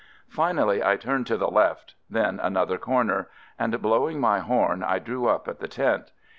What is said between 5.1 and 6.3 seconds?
up at the tent.